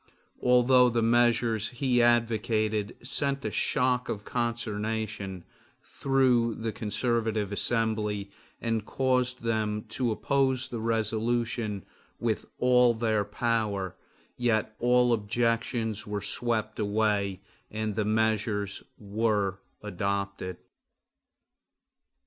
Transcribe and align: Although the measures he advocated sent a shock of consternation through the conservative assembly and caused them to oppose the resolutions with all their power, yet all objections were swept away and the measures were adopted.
Although 0.41 0.89
the 0.89 1.03
measures 1.03 1.67
he 1.69 2.01
advocated 2.01 2.97
sent 3.03 3.45
a 3.45 3.51
shock 3.51 4.09
of 4.09 4.25
consternation 4.25 5.43
through 5.83 6.55
the 6.55 6.71
conservative 6.71 7.51
assembly 7.51 8.31
and 8.59 8.83
caused 8.83 9.43
them 9.43 9.83
to 9.89 10.09
oppose 10.11 10.69
the 10.69 10.79
resolutions 10.79 11.83
with 12.19 12.47
all 12.57 12.95
their 12.95 13.23
power, 13.23 13.95
yet 14.37 14.75
all 14.79 15.13
objections 15.13 16.07
were 16.07 16.23
swept 16.23 16.79
away 16.79 17.41
and 17.69 17.93
the 17.93 18.03
measures 18.03 18.81
were 18.97 19.59
adopted. 19.83 20.57